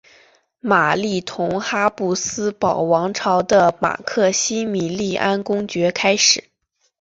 [0.61, 6.45] 玛丽同哈布斯堡王朝的马克西米利安公爵开始。